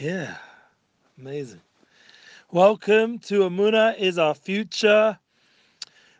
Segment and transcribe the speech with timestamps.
[0.00, 0.36] Yeah,
[1.18, 1.60] amazing.
[2.52, 5.18] Welcome to Amuna is our future.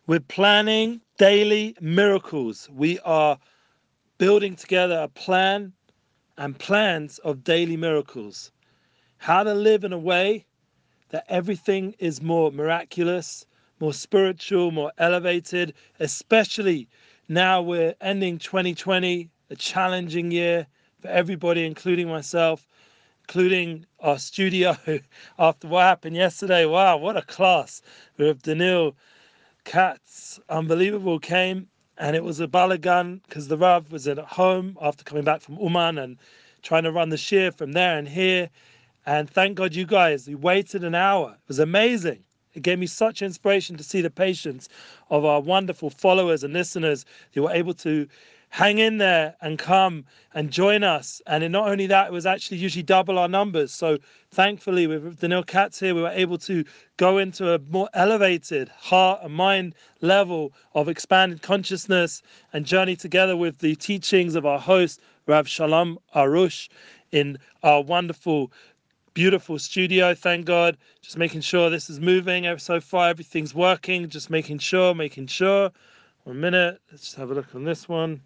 [0.09, 2.69] We're planning daily miracles.
[2.75, 3.39] We are
[4.19, 5.73] building together a plan
[6.39, 8.51] and plans of daily miracles.
[9.19, 10.45] How to live in a way
[11.11, 13.47] that everything is more miraculous,
[13.79, 16.89] more spiritual, more elevated, especially
[17.29, 20.67] now we're ending 2020, a challenging year
[21.01, 22.67] for everybody, including myself,
[23.29, 24.75] including our studio
[25.39, 26.65] after what happened yesterday.
[26.65, 27.83] Wow, what a class
[28.17, 28.97] with Daniel
[29.65, 30.41] Katz.
[30.49, 35.25] Unbelievable came and it was a balagan because the Rav was at home after coming
[35.25, 36.17] back from Uman and
[36.63, 38.49] trying to run the shiur from there and here.
[39.05, 41.33] And thank God you guys, we waited an hour.
[41.33, 42.25] It was amazing.
[42.55, 44.71] It gave me such inspiration to see the patience
[45.11, 48.09] of our wonderful followers and listeners who were able to
[48.51, 51.21] hang in there and come and join us.
[51.27, 53.73] And not only that, it was actually usually double our numbers.
[53.73, 53.99] So
[54.31, 56.65] thankfully, with Daniel Katz here, we were able to
[56.97, 63.37] go into a more elevated heart and mind level of expanded consciousness and journey together
[63.37, 66.69] with the teachings of our host, Rav Shalom Arush,
[67.13, 68.51] in our wonderful
[69.15, 70.77] beautiful studio, thank God.
[71.03, 74.09] Just making sure this is moving so far, everything's working.
[74.09, 75.73] Just making sure, making sure.
[76.23, 78.21] One minute, let's just have a look on this one.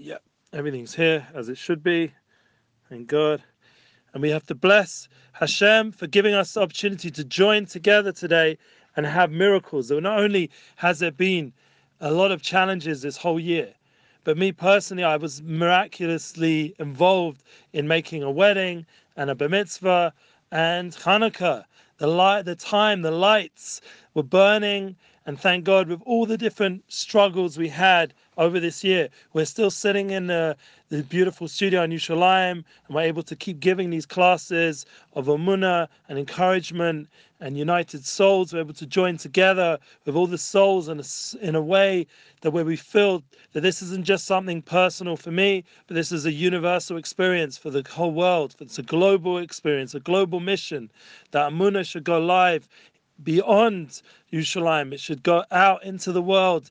[0.00, 2.12] Yep, everything's here as it should be.
[2.88, 3.42] Thank God.
[4.14, 8.58] And we have to bless Hashem for giving us the opportunity to join together today
[8.94, 9.88] and have miracles.
[9.88, 11.52] So not only has there been
[12.00, 13.74] a lot of challenges this whole year,
[14.22, 20.12] but me personally, I was miraculously involved in making a wedding and a bar mitzvah
[20.52, 21.64] and Hanukkah.
[21.96, 23.80] The light, the time, the lights
[24.14, 24.94] were burning,
[25.28, 29.70] and thank God, with all the different struggles we had over this year, we're still
[29.70, 30.56] sitting in the,
[30.88, 35.88] the beautiful studio in Yerushalayim, and we're able to keep giving these classes of Amunah
[36.08, 38.54] and encouragement and united souls.
[38.54, 42.06] We're able to join together with all the souls in a, in a way
[42.40, 43.22] that where we feel
[43.52, 47.68] that this isn't just something personal for me, but this is a universal experience for
[47.68, 48.56] the whole world.
[48.60, 50.90] It's a global experience, a global mission
[51.32, 52.66] that Amunah should go live
[53.22, 54.02] beyond
[54.32, 54.92] Yerushalayim.
[54.92, 56.70] It should go out into the world.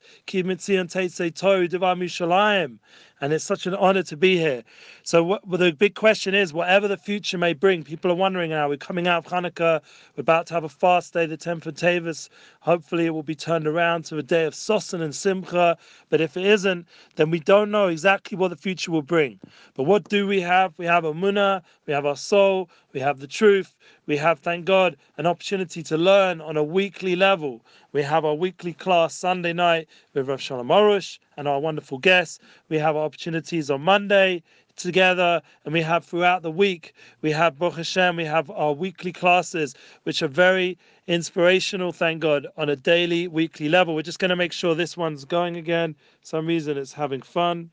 [3.20, 4.62] And it's such an honor to be here.
[5.02, 8.50] So, what, well, the big question is whatever the future may bring, people are wondering
[8.50, 8.68] now.
[8.68, 9.80] We're coming out of Hanukkah,
[10.16, 12.28] we're about to have a fast day, the 10th of Tavis.
[12.60, 15.76] Hopefully, it will be turned around to a day of Sosan and Simcha.
[16.10, 16.86] But if it isn't,
[17.16, 19.40] then we don't know exactly what the future will bring.
[19.74, 20.72] But what do we have?
[20.76, 23.74] We have a Munah, we have our soul, we have the truth,
[24.06, 27.47] we have, thank God, an opportunity to learn on a weekly level.
[27.92, 32.38] We have our weekly class Sunday night with Rav Shalom Arush and our wonderful guests.
[32.68, 34.42] We have opportunities on Monday
[34.76, 39.12] together, and we have throughout the week, we have Baruch Hashem, we have our weekly
[39.12, 43.94] classes, which are very inspirational, thank God, on a daily, weekly level.
[43.94, 45.96] We're just going to make sure this one's going again.
[46.22, 47.70] some reason it's having fun.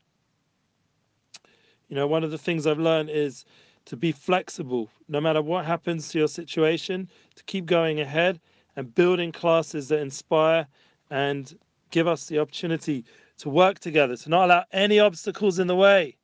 [1.88, 3.44] You know, one of the things I've learned is
[3.86, 8.40] to be flexible, no matter what happens to your situation, to keep going ahead
[8.76, 10.66] and building classes that inspire
[11.10, 11.58] and
[11.90, 13.04] give us the opportunity
[13.38, 16.16] to work together, to not allow any obstacles in the way.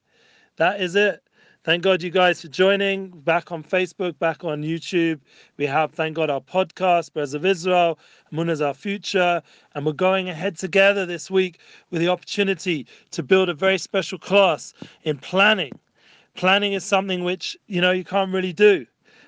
[0.56, 1.22] That is it.
[1.64, 5.20] Thank God you guys for joining back on Facebook, back on YouTube.
[5.58, 8.00] We have, thank God, our podcast, Breslov Israel,
[8.32, 9.40] Moon is our future.
[9.74, 14.18] And we're going ahead together this week with the opportunity to build a very special
[14.18, 14.74] class
[15.04, 15.70] in planning.
[16.34, 18.84] Planning is something which, you know, you can't really do.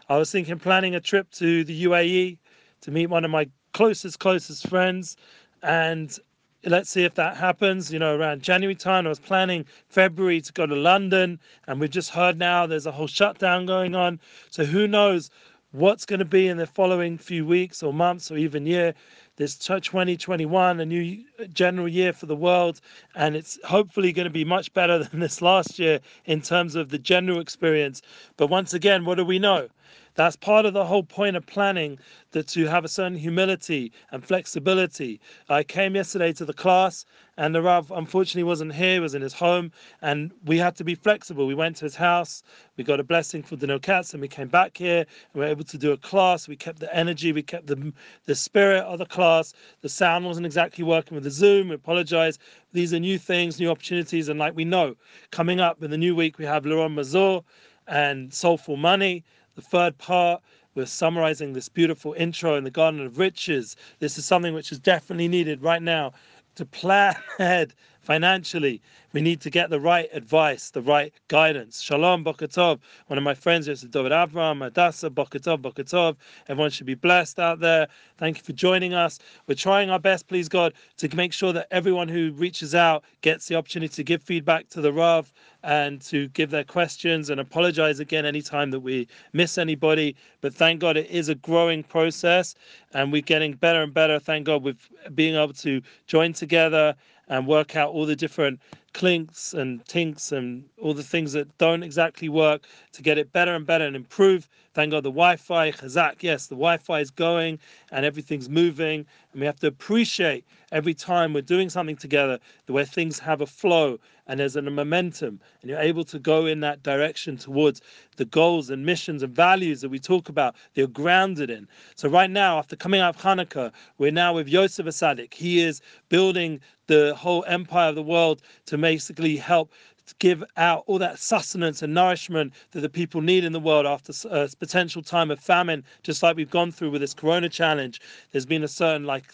[0.08, 2.38] I was thinking planning a trip to the UAE
[2.84, 5.17] to meet one of my closest, closest friends.
[5.62, 6.17] And
[6.65, 7.91] let's see if that happens.
[7.91, 11.91] You know, around January time, I was planning February to go to London, and we've
[11.91, 14.21] just heard now there's a whole shutdown going on.
[14.50, 15.31] So who knows
[15.72, 18.95] what's going to be in the following few weeks or months or even year.
[19.37, 22.81] This 2021, a new general year for the world,
[23.16, 26.91] and it's hopefully going to be much better than this last year in terms of
[26.91, 28.03] the general experience.
[28.37, 29.69] But once again, what do we know?
[30.15, 31.99] That's part of the whole point of planning
[32.31, 35.21] that to have a certain humility and flexibility.
[35.49, 37.05] I came yesterday to the class
[37.37, 39.72] and the Rav unfortunately wasn't here, he was in his home,
[40.03, 41.47] and we had to be flexible.
[41.47, 42.45] We went to his house,
[42.77, 45.41] we got a blessing for the no cats, and we came back here and we
[45.41, 46.47] were able to do a class.
[46.47, 47.93] We kept the energy, we kept the
[48.27, 49.53] the spirit of the class.
[49.81, 51.69] The sound wasn't exactly working with the Zoom.
[51.71, 52.39] We apologize.
[52.72, 54.95] These are new things, new opportunities, and like we know,
[55.33, 57.41] coming up in the new week we have Liron Mazur
[57.87, 59.25] and Soulful Money.
[59.54, 60.42] The third part,
[60.74, 63.77] we're summarizing this beautiful intro in the Garden of Riches.
[64.01, 66.12] This is something which is definitely needed right now
[66.56, 67.74] to plan ahead
[68.04, 68.80] financially.
[69.12, 71.80] We need to get the right advice, the right guidance.
[71.80, 72.80] Shalom, Bokatov.
[73.06, 76.16] One of my friends is David Avram, Adasa, Bokatov, Bokatov.
[76.48, 77.86] Everyone should be blessed out there.
[78.18, 79.18] Thank you for joining us.
[79.47, 83.47] We're trying our best, please God, to make sure that everyone who reaches out gets
[83.47, 88.01] the opportunity to give feedback to the Rav and to give their questions and apologize
[88.01, 90.15] again anytime that we miss anybody.
[90.41, 92.54] But thank God it is a growing process
[92.92, 94.18] and we're getting better and better.
[94.18, 94.77] Thank God with
[95.15, 96.95] being able to join together
[97.28, 98.60] and work out all the different
[98.92, 102.62] clinks and tinks and all the things that don't exactly work
[102.92, 104.48] to get it better and better and improve.
[104.72, 107.59] Thank God the Wi-Fi, Chazak, yes, the Wi-Fi is going
[107.91, 112.72] and everything's moving, and we have to appreciate every time we're doing something together, the
[112.72, 113.98] way things have a flow
[114.28, 117.83] and there's a momentum, and you're able to go in that direction towards
[118.16, 120.54] the goals and missions and values that we talk about.
[120.75, 121.69] They're grounded in.
[121.95, 125.34] So right now, after coming out of Hanukkah, we're now with Yosef HaTzaddik.
[125.34, 129.72] He is building the whole empire of the world to basically help
[130.18, 134.12] give out all that sustenance and nourishment that the people need in the world after
[134.28, 138.01] a uh, potential time of famine, just like we've gone through with this Corona challenge.
[138.33, 139.24] There's been a certain, like,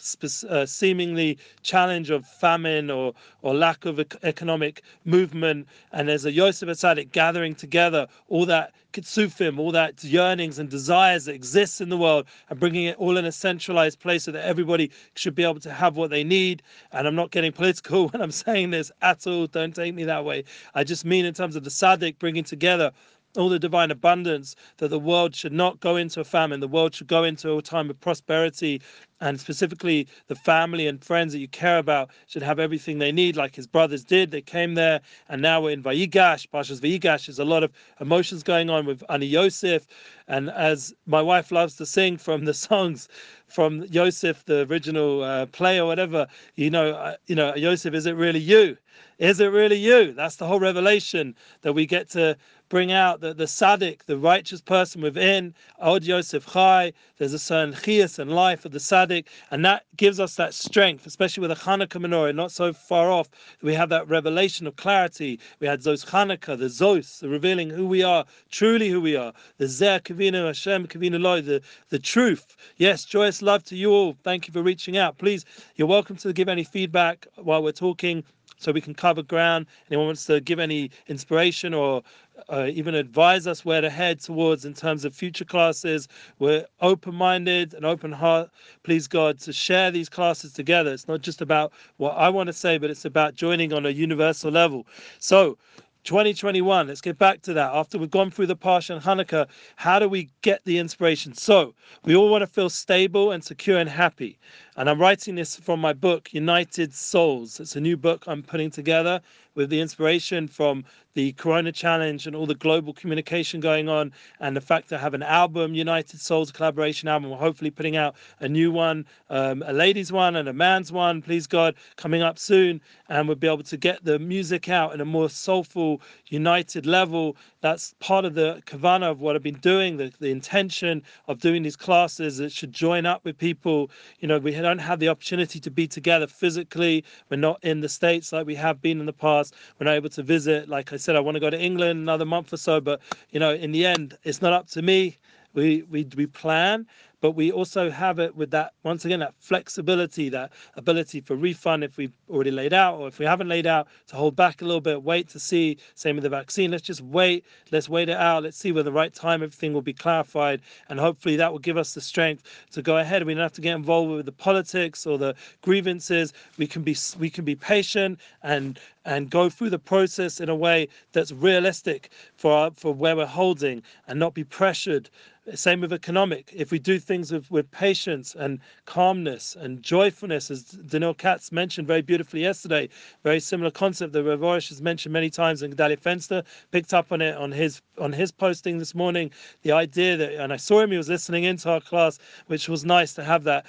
[0.48, 6.68] uh, seemingly challenge of famine or or lack of economic movement, and there's a Yosef
[6.68, 11.96] HaTzaddik gathering together all that kisufim, all that yearnings and desires that exists in the
[11.96, 15.60] world, and bringing it all in a centralized place so that everybody should be able
[15.60, 16.62] to have what they need.
[16.92, 19.46] And I'm not getting political when I'm saying this at all.
[19.46, 20.44] Don't take me that way.
[20.74, 22.92] I just mean in terms of the Tzaddik bringing together
[23.36, 26.94] all the divine abundance that the world should not go into a famine the world
[26.94, 28.80] should go into a time of prosperity
[29.20, 33.36] and specifically the family and friends that you care about should have everything they need
[33.36, 34.30] like his brothers did.
[34.30, 36.48] They came there and now we're in Vayigash.
[36.48, 39.86] Parshas Vayigash there's a lot of emotions going on with Ani Yosef.
[40.28, 43.08] And as my wife loves to sing from the songs
[43.48, 48.06] from Yosef the original uh, play or whatever you know uh, you know Yosef is
[48.06, 48.76] it really you?
[49.18, 50.12] Is it really you?
[50.12, 52.36] That's the whole revelation that we get to
[52.70, 57.74] bring out the, the Tzaddik, the righteous person within, Od Yosef Chai, there's a certain
[57.74, 59.09] chias and life of the Tzaddik,
[59.50, 63.28] and that gives us that strength, especially with a Hanukkah menorah, not so far off.
[63.62, 65.40] We have that revelation of clarity.
[65.58, 69.32] We had Zos Hanukkah, the Zos, the revealing who we are, truly who we are,
[69.58, 72.56] the Zer Kavinu Hashem Kavinu Loi, the, the truth.
[72.76, 74.16] Yes, joyous love to you all.
[74.22, 75.18] Thank you for reaching out.
[75.18, 75.44] Please,
[75.76, 78.24] you're welcome to give any feedback while we're talking
[78.60, 79.66] so we can cover ground.
[79.90, 82.02] Anyone wants to give any inspiration or
[82.48, 86.08] uh, even advise us where to head towards in terms of future classes.
[86.38, 88.50] We're open minded and open heart,
[88.82, 90.92] please God, to share these classes together.
[90.92, 93.90] It's not just about what I want to say, but it's about joining on a
[93.90, 94.86] universal level.
[95.18, 95.58] So,
[96.04, 97.74] 2021, let's get back to that.
[97.74, 99.46] After we've gone through the Parsha and Hanukkah,
[99.76, 101.34] how do we get the inspiration?
[101.34, 101.74] So,
[102.04, 104.38] we all want to feel stable and secure and happy.
[104.76, 107.58] And I'm writing this from my book, United Souls.
[107.58, 109.20] It's a new book I'm putting together
[109.56, 110.84] with the inspiration from
[111.14, 115.02] the Corona Challenge and all the global communication going on, and the fact that I
[115.02, 117.30] have an album, United Souls collaboration album.
[117.30, 121.20] We're hopefully putting out a new one, um, a ladies' one and a man's one,
[121.20, 122.80] please God, coming up soon.
[123.08, 127.36] And we'll be able to get the music out in a more soulful, united level.
[127.60, 131.64] That's part of the kavana of what I've been doing, the, the intention of doing
[131.64, 132.38] these classes.
[132.38, 133.90] It should join up with people.
[134.20, 137.04] You know, we don't have the opportunity to be together physically.
[137.30, 139.54] We're not in the States like we have been in the past.
[139.78, 140.68] We're not able to visit.
[140.68, 143.40] Like I said, I want to go to England another month or so, but you
[143.40, 145.18] know, in the end, it's not up to me.
[145.52, 146.86] We we we plan
[147.20, 151.84] but we also have it with that once again that flexibility that ability for refund
[151.84, 154.64] if we've already laid out or if we haven't laid out to hold back a
[154.64, 155.76] little bit wait to see.
[155.94, 156.70] Same with the vaccine.
[156.70, 157.44] Let's just wait.
[157.70, 158.42] Let's wait it out.
[158.42, 160.60] Let's see where the right time everything will be clarified.
[160.88, 163.24] And hopefully that will give us the strength to go ahead.
[163.24, 166.32] We don't have to get involved with the politics or the grievances.
[166.58, 170.54] We can be we can be patient and and go through the process in a
[170.54, 175.08] way that's realistic for our, for where we're holding and not be pressured
[175.54, 176.50] same with economic.
[176.54, 181.86] If we do things with, with patience and calmness and joyfulness, as Daniel Katz mentioned
[181.86, 182.88] very beautifully yesterday,
[183.22, 187.20] very similar concept that Rav has mentioned many times, and Gedalia Fenster picked up on
[187.20, 189.30] it on his on his posting this morning.
[189.62, 192.84] The idea that, and I saw him, he was listening into our class, which was
[192.84, 193.66] nice to have that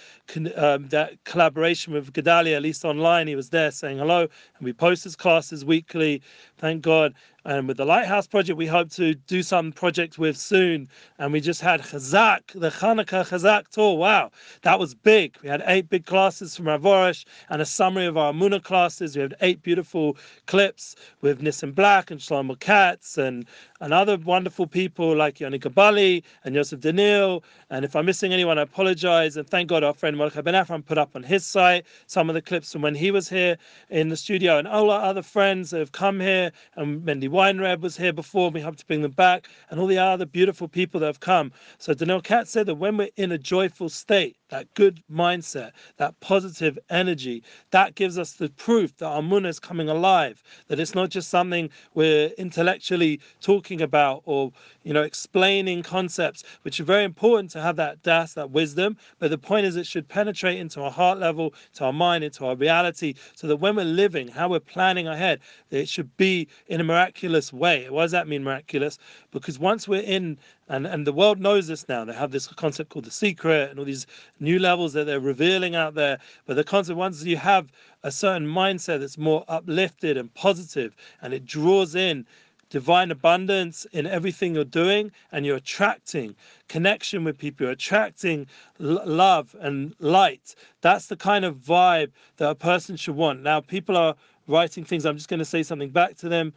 [0.55, 3.27] um, that collaboration with Gedalia, at least online.
[3.27, 6.21] He was there saying hello, and we post his classes weekly.
[6.57, 7.13] Thank God.
[7.43, 10.87] And with the Lighthouse Project, we hope to do some project with soon.
[11.17, 13.97] And we just had Chazak, the Hanukkah Chazak tour.
[13.97, 14.29] Wow,
[14.61, 15.37] that was big.
[15.41, 19.15] We had eight big classes from Rav Arush and a summary of our Muna classes.
[19.15, 23.47] We had eight beautiful clips with Nissim Black and Shlomo Katz and,
[23.79, 27.43] and other wonderful people like Yoni Kabali and Yosef Daniel.
[27.71, 29.35] And if I'm missing anyone, I apologize.
[29.35, 32.35] And thank God our friend Mordechai Ben Afram put up on his site some of
[32.35, 33.57] the clips from when he was here
[33.89, 34.59] in the studio.
[34.59, 38.51] And all our other friends that have come here and Mendy Weinreb was here before.
[38.51, 41.51] We hope to bring them back, and all the other beautiful people that have come.
[41.77, 46.17] So Daniel Katz said that when we're in a joyful state, that good mindset, that
[46.19, 47.41] positive energy,
[47.71, 51.29] that gives us the proof that our munah is coming alive, that it's not just
[51.29, 54.51] something we're intellectually talking about or
[54.83, 58.97] you know explaining concepts, which are very important to have that das, that wisdom.
[59.19, 62.45] But the point is it should penetrate into our heart level, to our mind, into
[62.45, 65.39] our reality, so that when we're living, how we're planning ahead,
[65.71, 67.89] it should be in a miraculous way.
[67.89, 68.99] What does that mean, miraculous?
[69.31, 70.37] Because once we're in
[70.71, 72.05] and and the world knows this now.
[72.05, 74.07] They have this concept called the secret and all these
[74.39, 76.17] new levels that they're revealing out there.
[76.45, 77.71] But the concept once you have
[78.03, 82.25] a certain mindset that's more uplifted and positive, and it draws in
[82.69, 86.33] divine abundance in everything you're doing, and you're attracting
[86.69, 88.47] connection with people, you're attracting
[88.79, 90.55] l- love and light.
[90.79, 93.43] That's the kind of vibe that a person should want.
[93.43, 94.15] Now, people are
[94.47, 95.05] writing things.
[95.05, 96.53] I'm just going to say something back to them.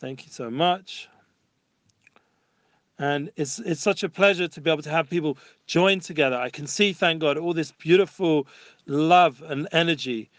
[0.00, 1.10] Thank you so much
[2.98, 6.36] and it's it's such a pleasure to be able to have people join together.
[6.36, 8.46] I can see, thank God, all this beautiful
[8.86, 10.30] love and energy.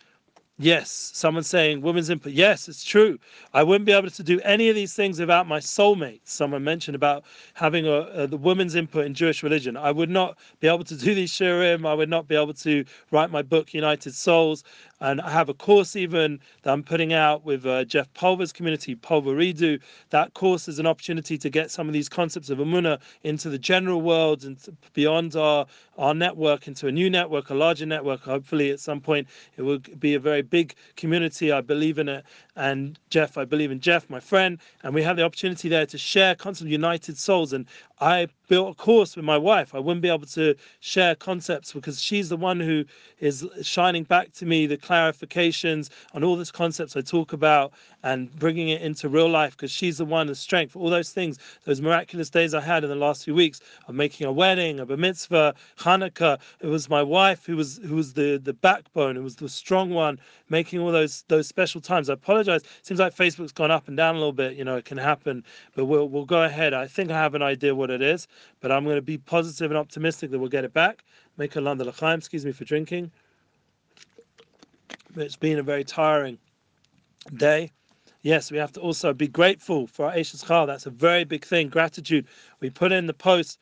[0.62, 2.34] Yes, someone saying women's input.
[2.34, 3.18] Yes, it's true.
[3.54, 6.20] I wouldn't be able to do any of these things without my soulmate.
[6.26, 7.24] Someone mentioned about
[7.54, 9.78] having a, a, the women's input in Jewish religion.
[9.78, 11.88] I would not be able to do these shiurim.
[11.88, 14.66] I would not be able to write my book, United Souls.
[15.02, 18.96] And I have a course even that I'm putting out with uh, Jeff Pulver's community,
[18.96, 19.80] Pulver Redo.
[20.10, 23.58] That course is an opportunity to get some of these concepts of Amuna into the
[23.58, 24.58] general world and
[24.94, 25.66] beyond our,
[25.98, 28.22] our network, into a new network, a larger network.
[28.22, 29.28] Hopefully, at some point,
[29.58, 31.52] it will be a very big community.
[31.52, 32.26] I believe in it.
[32.56, 34.60] And Jeff, I believe in Jeff, my friend.
[34.84, 37.54] And we have the opportunity there to share concepts of united souls.
[37.54, 37.66] And
[38.02, 39.74] I built a course with my wife.
[39.74, 42.84] I wouldn't be able to share concepts because she's the one who
[43.20, 47.72] is shining back to me the clarifications on all these concepts I talk about
[48.04, 51.38] and bringing it into real life because she's the one, the strength, all those things,
[51.66, 54.90] those miraculous days I had in the last few weeks of making a wedding, of
[54.90, 56.40] a mitzvah, Hanukkah.
[56.62, 59.92] It was my wife who was who was the the backbone, who was the strong
[59.92, 62.10] one, making all those those special times.
[62.10, 62.64] I apologize.
[62.82, 64.56] Seems like Facebook's gone up and down a little bit.
[64.56, 65.44] You know, it can happen,
[65.76, 66.74] but we'll we'll go ahead.
[66.74, 68.28] I think I have an idea what it is,
[68.60, 71.04] but I'm going to be positive and optimistic that we'll get it back.
[71.38, 72.18] Make a London L'chaim.
[72.18, 73.12] Excuse me for drinking.
[75.16, 76.38] It's been a very tiring
[77.36, 77.72] day.
[78.22, 80.68] Yes, we have to also be grateful for our Eishes Chayil.
[80.68, 81.70] That's a very big thing.
[81.70, 82.28] Gratitude.
[82.60, 83.60] We put in the post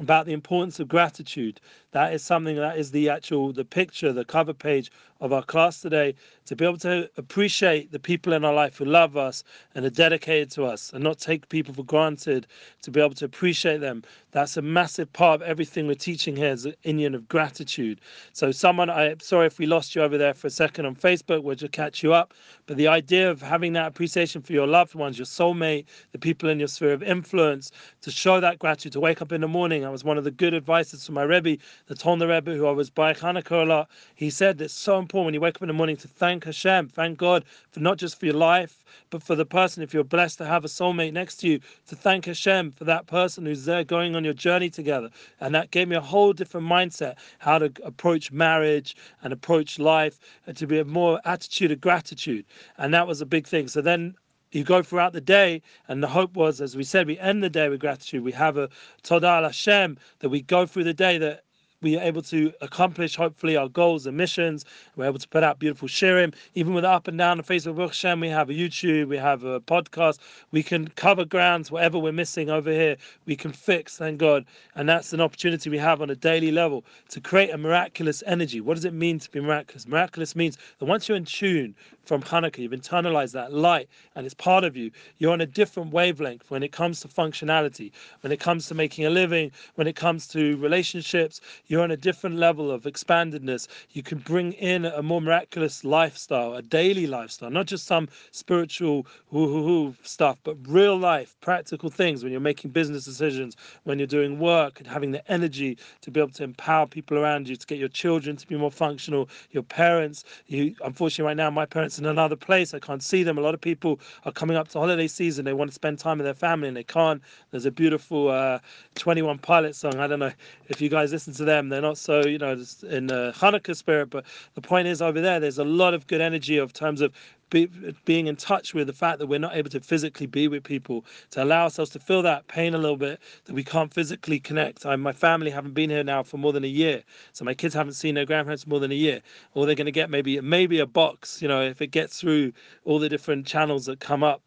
[0.00, 1.60] about the importance of gratitude.
[1.92, 4.90] That is something that is the actual the picture, the cover page
[5.20, 6.14] of our class today.
[6.46, 9.90] To be able to appreciate the people in our life who love us and are
[9.90, 12.46] dedicated to us, and not take people for granted.
[12.82, 14.02] To be able to appreciate them.
[14.32, 18.00] That's a massive part of everything we're teaching here is an inyan of gratitude.
[18.32, 21.42] So, someone, I'm sorry if we lost you over there for a second on Facebook.
[21.42, 22.32] We'll just catch you up.
[22.66, 26.48] But the idea of having that appreciation for your loved ones, your soulmate, the people
[26.48, 29.84] in your sphere of influence, to show that gratitude, to wake up in the morning.
[29.90, 31.56] That was one of the good advices from my Rebbe
[31.88, 35.24] the Tolna Rebbe, who I was by Hanukkah a lot, he said it's so important
[35.24, 38.16] when you wake up in the morning to thank Hashem, thank God for not just
[38.20, 39.82] for your life, but for the person.
[39.82, 43.08] If you're blessed to have a soulmate next to you, to thank Hashem for that
[43.08, 45.10] person who's there going on your journey together.
[45.40, 48.94] And that gave me a whole different mindset how to approach marriage
[49.24, 52.44] and approach life, and to be a more attitude of gratitude.
[52.78, 53.66] And that was a big thing.
[53.66, 54.14] So then
[54.52, 57.50] you go throughout the day, and the hope was, as we said, we end the
[57.50, 58.22] day with gratitude.
[58.22, 58.68] We have a
[59.02, 61.44] Todah Hashem that we go through the day that
[61.82, 64.66] we are able to accomplish hopefully our goals and missions.
[64.96, 67.78] We're able to put out beautiful shiurim, even with up and down the Facebook.
[67.78, 70.18] Hashem, we have a YouTube, we have a podcast.
[70.50, 73.96] We can cover grounds, whatever we're missing over here, we can fix.
[73.96, 74.44] Thank God,
[74.74, 78.60] and that's an opportunity we have on a daily level to create a miraculous energy.
[78.60, 79.86] What does it mean to be miraculous?
[79.88, 84.34] Miraculous means that once you're in tune from Hanukkah, you've internalized that light, and it's
[84.34, 84.90] part of you.
[85.18, 89.06] You're on a different wavelength when it comes to functionality, when it comes to making
[89.06, 93.68] a living, when it comes to relationships you're on a different level of expandedness.
[93.90, 99.06] You can bring in a more miraculous lifestyle, a daily lifestyle, not just some spiritual
[99.30, 104.40] woo-hoo-hoo stuff, but real life, practical things when you're making business decisions, when you're doing
[104.40, 107.78] work and having the energy to be able to empower people around you, to get
[107.78, 110.24] your children to be more functional, your parents.
[110.48, 112.74] You unfortunately right now my parents in another place.
[112.74, 113.38] I can't see them.
[113.38, 115.44] A lot of people are coming up to holiday season.
[115.44, 117.22] They want to spend time with their family and they can't.
[117.52, 118.58] There's a beautiful uh,
[118.96, 119.94] 21 Pilot song.
[120.00, 120.32] I don't know
[120.68, 121.68] if you guys listen to them.
[121.68, 122.52] They're not so, you know,
[122.88, 124.24] in the Hanukkah spirit, but
[124.54, 127.12] the point is over there, there's a lot of good energy of terms of
[127.50, 127.66] be,
[128.04, 131.04] being in touch with the fact that we're not able to physically be with people,
[131.30, 134.86] to allow ourselves to feel that pain a little bit, that we can't physically connect.
[134.86, 137.02] I, my family haven't been here now for more than a year,
[137.32, 139.20] so my kids haven't seen their grandparents more than a year.
[139.54, 142.52] Or they're going to get maybe maybe a box, you know, if it gets through
[142.84, 144.42] all the different channels that come up.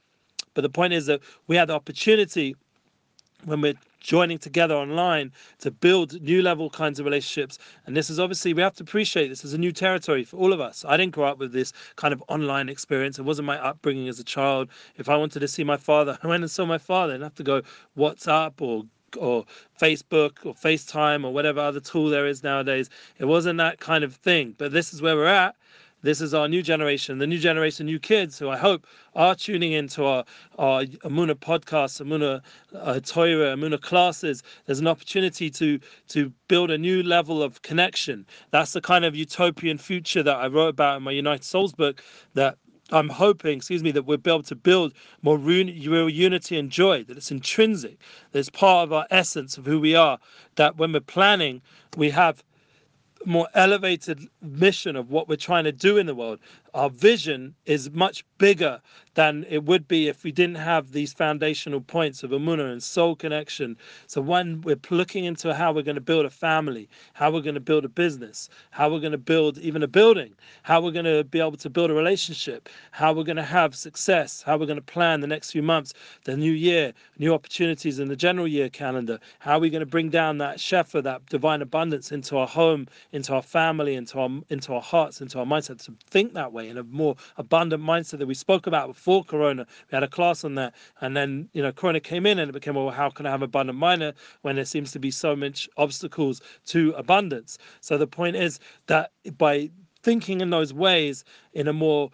[0.53, 2.55] But the point is that we had the opportunity
[3.45, 7.57] when we're joining together online to build new level kinds of relationships.
[7.85, 10.53] And this is obviously, we have to appreciate this is a new territory for all
[10.53, 10.85] of us.
[10.87, 13.17] I didn't grow up with this kind of online experience.
[13.17, 14.69] It wasn't my upbringing as a child.
[14.97, 17.13] If I wanted to see my father, I went and saw my father.
[17.13, 17.61] Didn't have to go
[17.97, 18.83] WhatsApp or
[19.15, 19.45] or
[19.79, 22.89] Facebook or FaceTime or whatever other tool there is nowadays.
[23.19, 24.55] It wasn't that kind of thing.
[24.57, 25.55] But this is where we're at.
[26.03, 29.71] This is our new generation, the new generation, new kids who I hope are tuning
[29.71, 30.25] into our,
[30.59, 32.41] our Amuna podcasts, Amuna
[32.75, 34.43] uh, Torah, Amuna classes.
[34.65, 35.79] There's an opportunity to
[36.09, 38.25] to build a new level of connection.
[38.51, 42.03] That's the kind of utopian future that I wrote about in my United Souls book
[42.33, 42.57] that
[42.91, 47.05] I'm hoping, excuse me, that we'll be able to build more real unity and joy,
[47.05, 47.97] that it's intrinsic,
[48.31, 50.19] that it's part of our essence of who we are,
[50.55, 51.61] that when we're planning,
[51.95, 52.43] we have
[53.25, 56.39] more elevated mission of what we're trying to do in the world.
[56.73, 58.81] Our vision is much bigger
[59.15, 63.15] than it would be if we didn't have these foundational points of Amunah and soul
[63.15, 63.77] connection.
[64.07, 67.53] So when we're looking into how we're going to build a family, how we're going
[67.53, 71.05] to build a business, how we're going to build even a building, how we're going
[71.05, 74.65] to be able to build a relationship, how we're going to have success, how we're
[74.65, 78.47] going to plan the next few months, the new year, new opportunities in the general
[78.47, 82.35] year calendar, how we're we going to bring down that shefa, that divine abundance into
[82.35, 86.33] our home, into our family, into our into our hearts, into our mindset to think
[86.33, 89.65] that way in a more abundant mindset that we spoke about before Corona.
[89.91, 92.53] We had a class on that, and then you know Corona came in, and it
[92.53, 95.35] became well, how can I have an abundant mind when there seems to be so
[95.35, 97.57] much obstacles to abundance?
[97.81, 99.69] So the point is that by
[100.01, 102.11] thinking in those ways in a more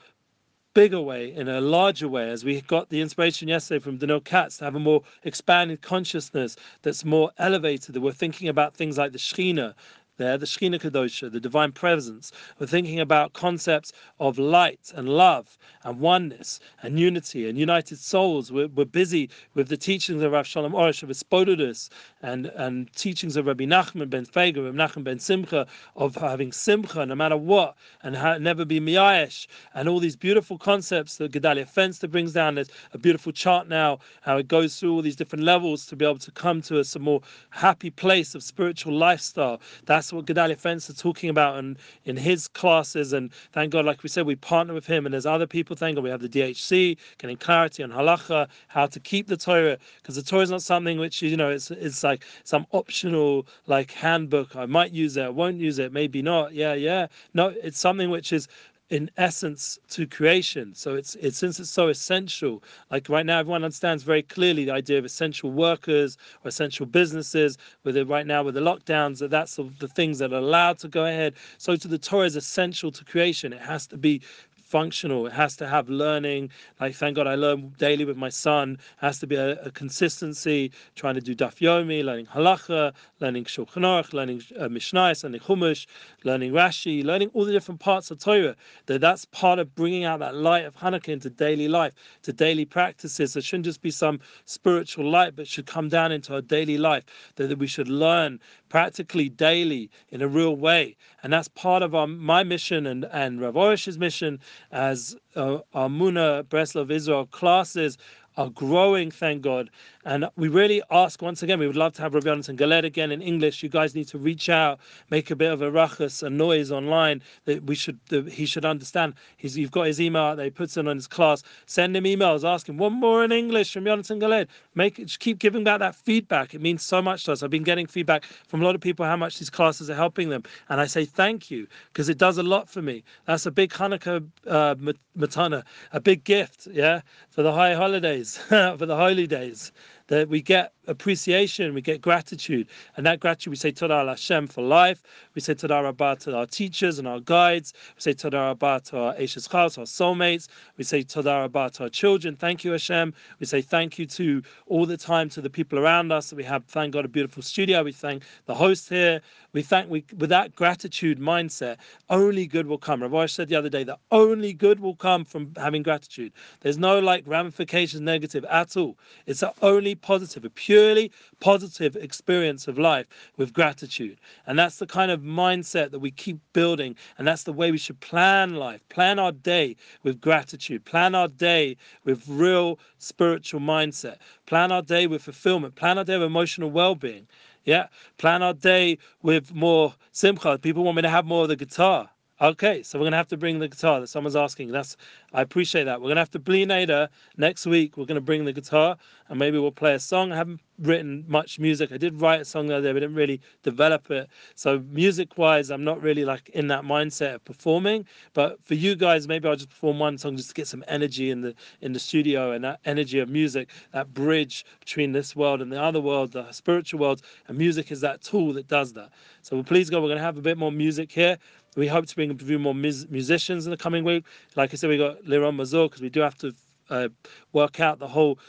[0.74, 4.58] bigger way, in a larger way, as we got the inspiration yesterday from Daniel Katz
[4.58, 9.12] to have a more expanded consciousness that's more elevated, that we're thinking about things like
[9.12, 9.74] the Shekhinah
[10.20, 12.32] there, the Shekhinah Kadosha, the divine presence.
[12.60, 18.52] We're thinking about concepts of light and love and oneness and unity and united souls.
[18.52, 21.90] We're, we're busy with the teachings of Rav Shalom Arush of hisbodedus
[22.22, 25.66] and, and teachings of Rabbi Nachman ben Feiga, Rabbi Nachman ben Simcha,
[25.96, 30.58] of having Simcha no matter what and how, never be Miyash and all these beautiful
[30.58, 32.56] concepts that Gedalia Fenster brings down.
[32.56, 36.04] There's a beautiful chart now, how it goes through all these different levels to be
[36.04, 39.62] able to come to a some more happy place of spiritual lifestyle.
[39.86, 43.14] That's that's what Gedalia Fenster talking about in, in his classes.
[43.14, 45.06] And thank God, like we said, we partner with him.
[45.06, 48.88] And there's other people, thank God, we have the DHC getting clarity on halacha, how
[48.88, 52.04] to keep the Torah, because the Torah is not something which, you know, it's, it's
[52.04, 54.56] like some optional like handbook.
[54.56, 56.54] I might use it, I won't use it, maybe not.
[56.56, 57.06] Yeah, yeah.
[57.36, 58.48] No, it's something which is
[58.90, 60.74] in essence to creation.
[60.74, 62.64] So it's it's since it's so essential.
[62.90, 67.58] Like right now, everyone understands very clearly the idea of essential workers or essential businesses.
[67.84, 70.88] With it right now with the lockdowns, that that's the things that are allowed to
[70.88, 71.36] go ahead.
[71.58, 73.54] So to the Torah is essential to creation.
[73.54, 74.22] It has to be
[74.70, 75.26] functional.
[75.26, 76.52] It has to have learning.
[76.80, 78.74] Like, thank God I learn daily with my son.
[78.74, 83.46] It has to be a, a consistency, trying to do Daf Yomi, learning Halacha, learning
[83.46, 85.88] Shulchan Aruch, learning uh, Mishnais, learning Chumash,
[86.24, 88.56] learning Rashi, learning all the different parts of Torah.
[88.86, 92.66] That that's part of bringing out that light of Hanukkah into daily life, to daily
[92.66, 93.36] practices.
[93.36, 97.04] It shouldn't just be some spiritual light, but should come down into our daily life.
[97.36, 100.96] That, that we should learn practically daily in a real way.
[101.24, 104.40] And that's part of our my mission and, and Rav Arush's mission
[104.72, 107.98] as uh, our Muna Breslov Israel classes
[108.40, 109.70] are growing, thank God.
[110.06, 113.12] And we really ask once again, we would love to have Rabbi Jonathan Galed again
[113.12, 113.62] in English.
[113.62, 117.22] You guys need to reach out, make a bit of a ruckus, a noise online
[117.44, 119.16] that we should that he should understand.
[119.36, 121.44] He's you've got his email there, he puts it on his class.
[121.66, 124.48] Send him emails, ask him one more in English from Jonathan Galed.
[124.74, 126.54] Make keep giving back that feedback.
[126.54, 127.44] It means so much to us.
[127.44, 130.30] I've been getting feedback from a lot of people how much these classes are helping
[130.30, 130.44] them.
[130.70, 133.04] And I say thank you, because it does a lot for me.
[133.26, 134.76] That's a big Hanukkah uh,
[135.18, 139.72] matana, a big gift, yeah, for the high holidays, for the holy days
[140.10, 142.68] that we get appreciation, we get gratitude.
[142.98, 145.04] And that gratitude, we say Todah Hashem for life.
[145.36, 147.74] We say Todah Rabbah to our teachers and our guides.
[147.96, 150.48] We say Todah Rabbah to our Eishes Chayil, our soulmates.
[150.78, 152.36] We say Todah Rabbah to our children.
[152.36, 153.14] Thank you, Hashem.
[153.40, 156.34] We say thank you to all the time to the people around us.
[156.34, 157.84] We have, thank God, a beautiful studio.
[157.84, 159.22] We thank the host here.
[159.54, 161.78] We thank, we with that gratitude mindset,
[162.10, 163.04] only good will come.
[163.04, 166.34] Rav said the other day that only good will come from having gratitude.
[166.62, 168.98] There's no like ramifications negative at all.
[169.26, 173.08] It's an only positive, a purely positive experience of life
[173.38, 174.20] with gratitude.
[174.48, 176.96] And that's the kind of mindset that we keep building.
[177.18, 181.28] And that's the way we should plan life, plan our day with gratitude, plan our
[181.28, 186.72] day with real spiritual mindset, plan our day with fulfillment, plan our day with emotional
[186.72, 187.28] well being.
[187.66, 190.58] Yeah, plan our day with more simcha.
[190.58, 192.10] People want me to have more of the guitar.
[192.42, 194.72] Okay, so we're gonna have to bring the guitar that someone's asking.
[194.72, 194.96] That's
[195.34, 196.02] I appreciate that.
[196.02, 197.98] We're gonna have to Bli Neder next week.
[197.98, 198.96] We're gonna bring the guitar
[199.28, 200.32] and maybe we'll play a song.
[200.32, 201.92] I haven't written much music.
[201.92, 204.30] I did write a song the other day, but didn't really develop it.
[204.56, 208.06] So music wise, I'm not really like in that mindset of performing.
[208.34, 211.32] But for you guys, maybe I'll just perform one song just to get some energy
[211.32, 215.62] in the in the studio and that energy of music, that bridge between this world
[215.62, 217.22] and the other world, the spiritual world.
[217.48, 219.10] And music is that tool that does that.
[219.42, 221.38] So please God, we're gonna have a bit more music here.
[221.76, 224.26] We hope to bring a few more musicians in the coming week.
[224.56, 226.54] Like I said, we got Liron Mazur because we do have to
[226.90, 227.10] uh,
[227.54, 228.40] work out the whole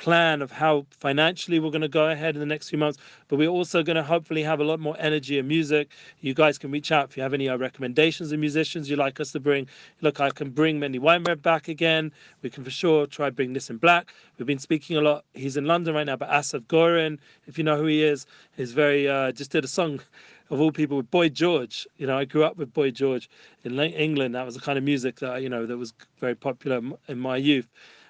[0.00, 2.98] plan of how financially we're going to go ahead in the next few months.
[3.28, 5.90] But we're also going to hopefully have a lot more energy and music.
[6.20, 9.20] You guys can reach out if you have any uh, recommendations of musicians you'd like
[9.20, 9.68] us to bring.
[10.00, 12.12] Look, I can bring Mendy Weinberg back again.
[12.42, 14.12] We can for sure try bring Nissim Black.
[14.38, 15.24] We've been speaking a lot.
[15.34, 18.72] He's in London right now, but Asaf Gorin, if you know who he is, he's
[18.72, 20.00] very uh, just did a song
[20.48, 21.86] of all people with Boy George.
[21.98, 23.28] You know, I grew up with Boy George
[23.64, 24.34] in England.
[24.34, 27.36] That was the kind of music that you know that was very popular in my
[27.36, 27.68] youth.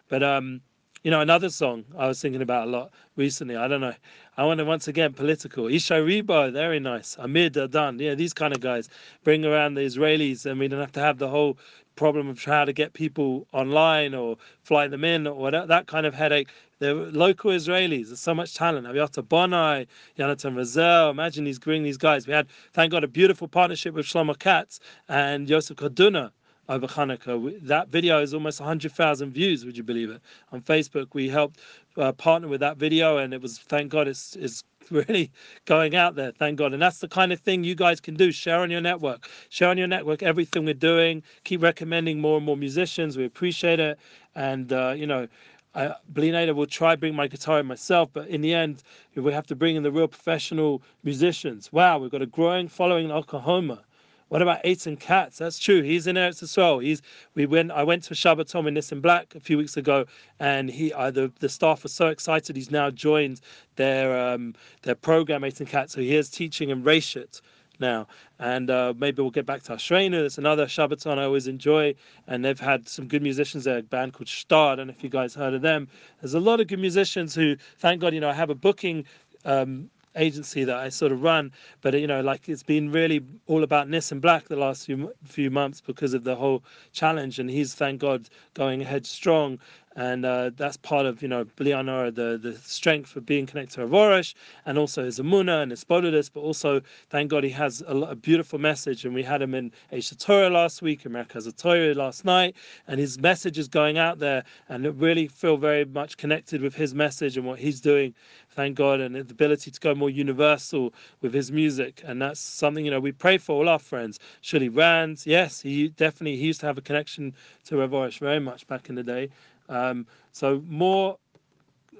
[0.09, 0.61] But um,
[1.03, 3.57] you know, another song I was thinking about a lot recently.
[3.57, 3.95] I don't know.
[4.37, 5.65] I want to once again political.
[5.65, 7.17] Ishay Ribo, very nice.
[7.19, 8.89] Amir Dadan, yeah, these kind of guys
[9.25, 11.57] bring around the Israelis, and we don't have to have the whole
[11.97, 16.07] problem of how to get people online or fly them in or whatever, that kind
[16.07, 16.49] of headache.
[16.79, 18.07] They're local Israelis.
[18.07, 18.87] There's so much talent.
[18.87, 19.87] Evyatar Banai,
[20.17, 21.11] Jonathan Razel.
[21.11, 22.27] Imagine these bring these guys.
[22.27, 26.31] We had, thank God, a beautiful partnership with Shlomo Katz and Yosef Karduner
[26.71, 27.61] over Hanukkah.
[27.67, 30.23] That video is almost 100,000 views, would you believe it?
[30.53, 31.59] On Facebook, we helped
[31.97, 35.33] uh, partner with that video, and it was, thank God, it's, it's really
[35.65, 36.31] going out there.
[36.31, 36.73] Thank God.
[36.73, 38.31] And that's the kind of thing you guys can do.
[38.31, 39.29] Share on your network.
[39.49, 41.25] Share on your network everything we're doing.
[41.43, 43.17] Keep recommending more and more musicians.
[43.17, 43.99] We appreciate it.
[44.37, 45.27] And, uh, you know,
[45.75, 48.83] I, Bli Neder will try bring my guitar in myself, but in the end,
[49.15, 51.73] we have to bring in the real professional musicians.
[51.73, 53.83] Wow, we've got a growing following in Oklahoma.
[54.31, 55.39] What about Eitan Katz?
[55.39, 55.83] That's true.
[55.83, 56.79] He's in Eretz as well.
[56.79, 57.03] He's
[57.35, 57.73] we went.
[57.73, 60.07] I went to Shabbaton in Nissim Black a few weeks ago,
[60.39, 62.55] and he the the staff was so excited.
[62.55, 63.41] He's now joined
[63.75, 65.95] their um, their program Eitan Katz.
[65.95, 67.41] So he is teaching in Reshit
[67.81, 68.07] now.
[68.39, 70.13] And uh, maybe we'll get back to Ashreinu.
[70.13, 71.97] There's another Shabbaton I always enjoy,
[72.29, 74.73] and they've had some good musicians there, a band called Star.
[74.73, 75.89] I don't know if you guys heard of them.
[76.21, 79.07] There's a lot of good musicians who, thank God, you know, I have a booking
[79.45, 83.63] um, agency that I sort of run, but you know, like it's been really all
[83.63, 87.75] about Nissim Black the last few few months because of the whole challenge, and he's
[87.75, 89.59] thank God going ahead strong
[89.97, 93.87] and uh, that's part of you know Bilianor, the the strength for being connected to
[93.87, 94.35] Avorish,
[94.67, 98.15] and also his Amuna and his Bodidus, but also thank God he has a, a
[98.15, 102.55] beautiful message, and we had him in Asia Torah last week, America's Torah last night,
[102.87, 106.75] and his message is going out there, and it really feel very much connected with
[106.75, 108.15] his message and what he's doing,
[108.51, 112.85] thank God, and the ability to go more universal with his music, and that's something
[112.85, 114.21] you know we pray for all our friends.
[114.43, 118.67] Shuli Rands, yes, he definitely he used to have a connection to Avorish very much
[118.69, 119.31] back in the day.
[119.71, 121.17] Um, so more,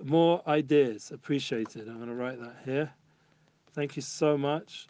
[0.05, 1.89] more ideas appreciated.
[1.89, 2.91] I'm going to write that here.
[3.73, 4.89] Thank you so much.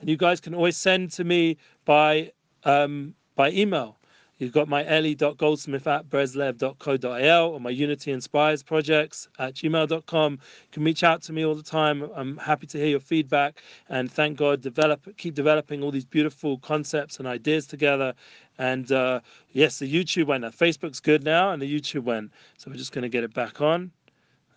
[0.00, 2.32] And you guys can always send to me by
[2.64, 4.00] um, by email.
[4.40, 10.32] You've got my ellie.goldsmith at breslev.co.il or my Unity Inspires projects at gmail.com.
[10.32, 10.38] You
[10.72, 12.08] can reach out to me all the time.
[12.16, 13.60] I'm happy to hear your feedback
[13.90, 18.14] and thank God develop keep developing all these beautiful concepts and ideas together.
[18.60, 19.20] And uh,
[19.52, 20.42] yes, the YouTube went.
[20.42, 22.30] Now, Facebook's good now and the YouTube went.
[22.58, 23.90] So we're just going to get it back on.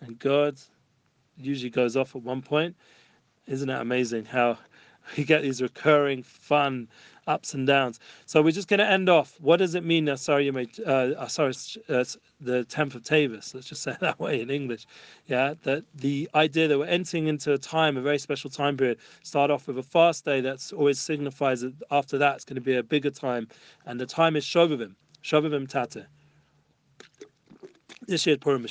[0.02, 0.60] And God
[1.38, 2.76] usually goes off at one point.
[3.46, 4.58] Isn't it amazing how
[5.16, 6.88] we get these recurring fun
[7.26, 8.00] ups and downs.
[8.26, 9.36] So we're just going to end off.
[9.40, 10.14] What does it mean?
[10.16, 10.78] Sorry, you made.
[10.80, 11.52] Uh, sorry,
[11.88, 12.04] uh,
[12.40, 13.54] the tenth of Tavis.
[13.54, 14.86] Let's just say that way in English.
[15.26, 18.98] Yeah, that the idea that we're entering into a time, a very special time period.
[19.22, 20.40] Start off with a fast day.
[20.40, 23.48] That's always signifies that after that it's going to be a bigger time,
[23.86, 26.06] and the time is Shovavim, Shovavim Tate.
[28.06, 28.66] This year Purim.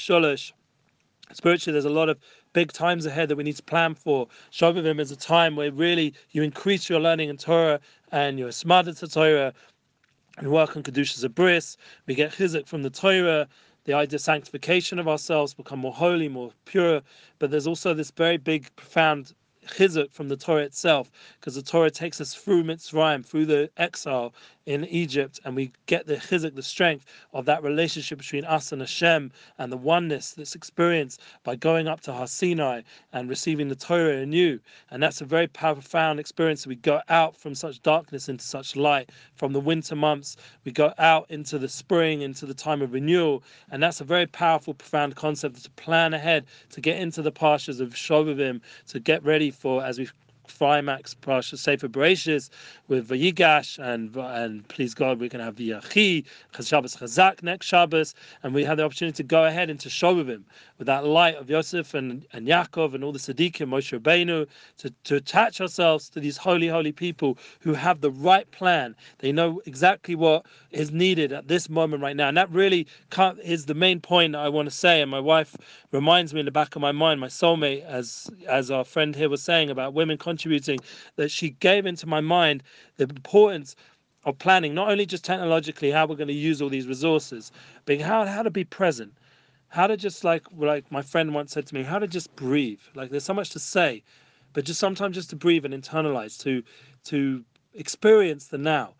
[1.34, 2.20] Spiritually, there's a lot of
[2.54, 4.28] big times ahead that we need to plan for.
[4.52, 7.80] Shovavim is a time where really you increase your learning in Torah
[8.14, 9.54] and you're smarter to Torah
[10.38, 11.78] and work on Kedushas Bris.
[12.06, 13.48] We get chizuk from the Torah,
[13.86, 17.02] the idea of sanctification of ourselves, become more holy, more pure.
[17.40, 19.34] But there's also this very big, profound
[19.68, 24.34] chizuk from the Torah itself, because the Torah takes us through Mitzrayim, through the exile
[24.66, 28.82] in Egypt, and we get the chizuk, the strength of that relationship between us and
[28.82, 33.76] Hashem, and the oneness that's experienced by going up to Har Sinai and receiving the
[33.76, 34.60] Torah anew.
[34.90, 36.66] And that's a very profound experience.
[36.66, 39.12] We go out from such darkness into such light.
[39.36, 43.44] From the winter months, we go out into the spring, into the time of renewal,
[43.72, 47.80] and that's a very powerful, profound concept to plan ahead, to get into the pastures
[47.80, 50.14] of Shovavim, to get ready for, as we've
[50.60, 52.50] Frimax Parsha Sefer Bereshis
[52.88, 56.26] with Vayigash and and please God we can have the Yachi
[56.62, 58.16] Shabbos Chazak next Shabbos.
[58.44, 60.44] And we have the opportunity to go ahead into Shovavim
[60.78, 64.94] with that light of Yosef and, and Yaakov and all the Tzaddikim Moshe Rabbeinu to,
[65.04, 68.96] to attach ourselves to these holy holy people who have the right plan.
[69.20, 72.28] They know exactly what is needed at this moment right now.
[72.28, 72.88] And that really
[73.44, 75.02] is the main point I want to say.
[75.02, 75.56] And my wife
[75.92, 79.30] reminds me in the back of my mind my soulmate as as our friend here
[79.30, 80.80] was saying about women contributing
[81.16, 82.64] that she gave into my mind
[82.98, 83.76] the importance
[84.26, 87.52] of planning, not only just technologically how we're going to use all these resources,
[87.86, 89.14] but how how to be present,
[89.70, 92.82] how to just like like my friend once said to me, how to just breathe.
[92.96, 94.04] Like there's so much to say,
[94.54, 96.64] but just sometimes just to breathe and internalize, to
[97.06, 98.94] to experience the now,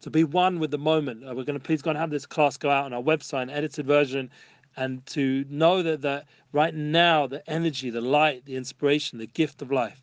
[0.00, 1.24] to be one with the moment.
[1.24, 3.42] Uh, we're going to please go and have this class go out on our website,
[3.42, 4.30] an edited version,
[4.76, 9.62] and to know that that right now the energy, the light, the inspiration, the gift
[9.62, 10.02] of life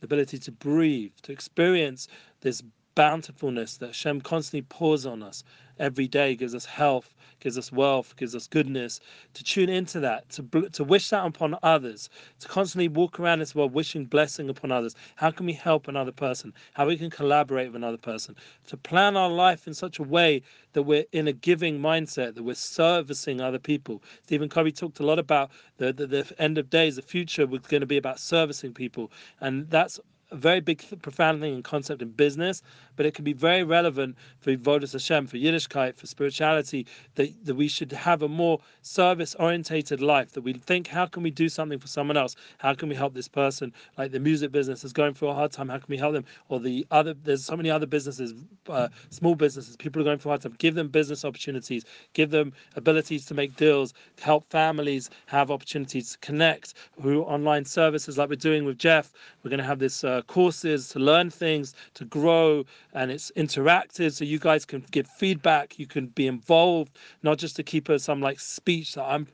[0.00, 2.08] the ability to breathe, to experience
[2.40, 2.62] this
[2.94, 5.44] bountifulness that Hashem constantly pours on us
[5.78, 9.00] every day, gives us health, gives us wealth, gives us goodness,
[9.34, 12.10] to tune into that, to, to wish that upon others,
[12.40, 14.94] to constantly walk around this world wishing blessing upon others.
[15.16, 16.52] How can we help another person?
[16.74, 18.34] How we can collaborate with another person?
[18.68, 22.42] To plan our life in such a way that we're in a giving mindset, that
[22.42, 24.02] we're servicing other people.
[24.22, 27.60] Stephen Covey talked a lot about the, the, the end of days, the future was
[27.62, 29.10] going to be about servicing people.
[29.40, 32.62] And that's a very big, profound thing and concept in business,
[32.96, 37.54] but it can be very relevant for Vodas Hashem, for Yiddishkeit, for spirituality, that, that
[37.54, 41.48] we should have a more service orientated life, that we think, how can we do
[41.48, 42.36] something for someone else?
[42.58, 43.72] How can we help this person?
[43.96, 46.24] Like the music business is going through a hard time, how can we help them?
[46.48, 48.34] Or the other, there's so many other businesses,
[48.68, 50.56] uh, small businesses, people are going through a hard time.
[50.58, 56.18] Give them business opportunities, give them abilities to make deals, help families have opportunities to
[56.18, 59.12] connect through online services like we're doing with Jeff.
[59.42, 60.04] We're going to have this.
[60.04, 64.12] Uh, uh, courses to learn things, to grow, and it's interactive.
[64.12, 68.04] So you guys can give feedback, you can be involved, not just to keep us
[68.04, 69.26] some like speech that I'm,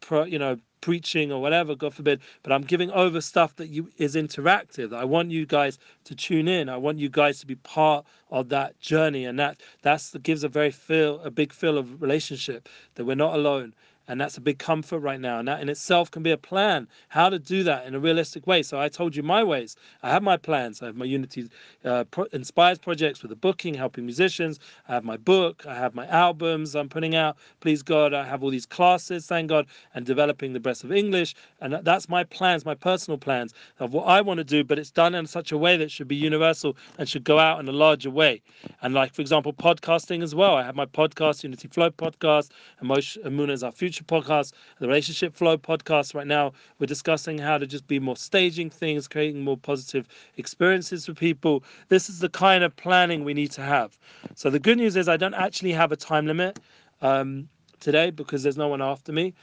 [0.00, 3.90] pro, you know, preaching or whatever, God forbid, but I'm giving over stuff that you
[3.96, 4.94] is interactive.
[4.94, 6.68] I want you guys to tune in.
[6.68, 10.44] I want you guys to be part of that journey, and that that's that gives
[10.44, 13.74] a very feel, a big feel of relationship that we're not alone
[14.08, 15.38] and that's a big comfort right now.
[15.38, 18.46] And that in itself can be a plan how to do that in a realistic
[18.46, 18.62] way.
[18.62, 19.76] So I told you my ways.
[20.02, 20.82] I have my plans.
[20.82, 21.48] I have my Unity
[21.84, 24.58] uh, pro- Inspires projects with the booking, helping musicians.
[24.88, 25.64] I have my book.
[25.66, 27.36] I have my albums I'm putting out.
[27.60, 31.34] Please God, I have all these classes, thank God, and developing the breast of English.
[31.60, 34.90] And that's my plans, my personal plans of what I want to do, but it's
[34.90, 37.72] done in such a way that should be universal and should go out in a
[37.72, 38.40] larger way.
[38.82, 40.56] And like, for example, podcasting as well.
[40.56, 44.86] I have my podcast, Unity Flow podcast, and Moshe Amuna is our future podcast, the
[44.86, 46.14] Relationship Flow podcast.
[46.14, 51.06] Right now, we're discussing how to just be more staging things, creating more positive experiences
[51.06, 51.64] for people.
[51.88, 53.98] This is the kind of planning we need to have.
[54.34, 56.58] So the good news is I don't actually have a time limit
[57.02, 57.48] um,
[57.80, 59.34] today because there's no one after me.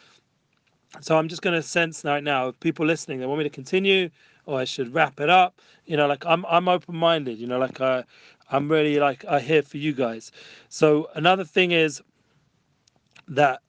[1.02, 3.50] So I'm just going to sense right now, if people listening, they want me to
[3.50, 4.10] continue
[4.46, 5.62] or I should wrap it up.
[5.86, 7.38] You know, like I'm I'm open minded.
[7.38, 8.04] You know, like I
[8.52, 10.32] I'm really like I here for you guys.
[10.70, 12.02] So another thing is
[13.28, 13.62] that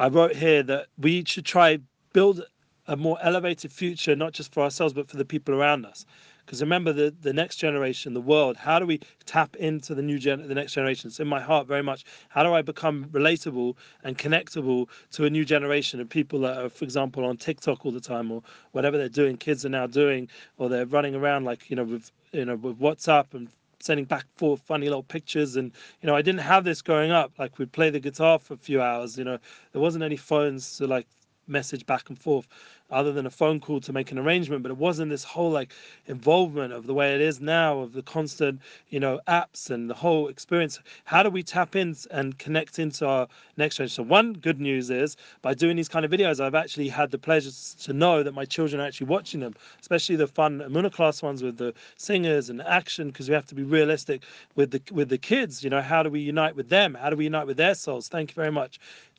[0.00, 1.78] I wrote here that we should try
[2.12, 2.44] build
[2.86, 6.06] a more elevated future, not just for ourselves, but for the people around us.
[6.46, 10.18] Because remember, the, the next generation, the world, how do we tap into the new
[10.18, 11.08] gen, the next generation?
[11.08, 12.04] It's in my heart very much.
[12.30, 16.68] How do I become relatable and connectable to a new generation of people that are,
[16.70, 20.28] for example, on TikTok all the time or whatever they're doing, kids are now doing,
[20.56, 23.48] or they're running around like, you know, with, you know, with WhatsApp and
[23.80, 25.56] sending back forth funny little pictures.
[25.56, 27.32] And you know i didn't have this growing up.
[27.38, 29.38] Like we'd play the guitar for a few hours you know.
[29.72, 31.06] There wasn't any phones to like
[31.48, 32.46] message back and forth
[32.90, 35.72] other than a phone call to make an arrangement but it wasn't this whole like
[36.06, 39.94] involvement of the way it is now of the constant you know apps and the
[39.94, 40.78] whole experience.
[41.04, 44.90] How do we tap in and connect into our next generation so one good news
[44.90, 48.32] is by doing these kind of videos i've actually had the pleasure to know that
[48.32, 52.50] my children are actually watching them especially the fun Amuna class ones with the singers
[52.50, 54.22] and action because we have to be realistic
[54.54, 56.94] with the with the kids you know how do we unite with them?
[56.94, 58.08] How do we unite with their souls?
[58.08, 58.78] Thank you very much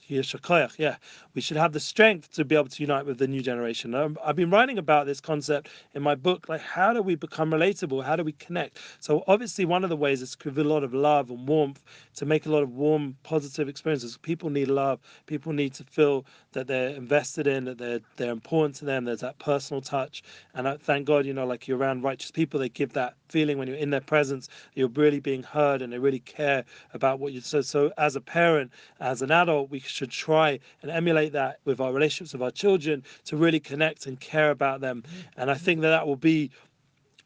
[0.09, 0.95] yeah,
[1.35, 3.93] we should have the strength to be able to unite with the new generation.
[3.95, 8.03] I've been writing about this concept in my book, like how do we become relatable?
[8.03, 8.79] How do we connect?
[8.99, 11.83] So obviously, one of the ways is give a lot of love and warmth,
[12.15, 14.17] to make a lot of warm, positive experiences.
[14.17, 14.99] People need love.
[15.27, 19.05] People need to feel that they're invested in, that they're they're important to them.
[19.05, 22.59] There's that personal touch, and I thank God, you know, like you're around righteous people,
[22.59, 25.99] they give that feeling when you're in their presence, you're really being heard, and they
[25.99, 27.41] really care about what you.
[27.41, 31.81] So, so as a parent, as an adult, we should try and emulate that with
[31.81, 35.01] our relationships with our children to really connect and care about them.
[35.01, 35.23] Mm.
[35.35, 36.51] And I think that that will be